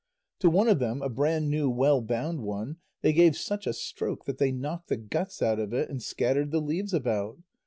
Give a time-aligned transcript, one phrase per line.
[0.39, 4.25] To one of them, a brand new, well bound one, they gave such a stroke
[4.25, 7.37] that they knocked the guts out of it and scattered the leaves about.